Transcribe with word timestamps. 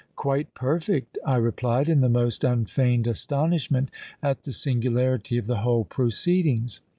—'Quite 0.15 0.55
perfect,' 0.55 1.19
I 1.27 1.35
replied 1.35 1.87
in 1.87 2.01
the 2.01 2.09
most 2.09 2.43
unfeigned 2.43 3.05
astonishment 3.05 3.91
at 4.23 4.45
the 4.45 4.51
singularity 4.51 5.37
of 5.37 5.45
the 5.45 5.57
whole 5.57 5.83
proceedings. 5.85 6.81